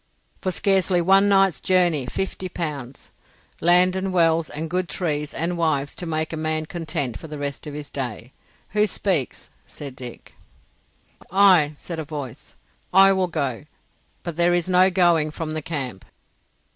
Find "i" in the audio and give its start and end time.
11.29-11.73, 12.91-13.13